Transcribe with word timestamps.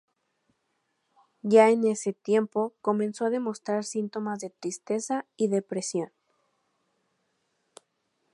Ya 1.43 1.69
en 1.69 1.85
ese 1.85 2.11
tiempo, 2.11 2.73
comenzó 2.81 3.25
a 3.25 3.29
demostrar 3.29 3.83
síntomas 3.83 4.39
de 4.39 4.49
tristeza 4.49 5.27
y 5.37 5.47
depresión. 5.49 6.09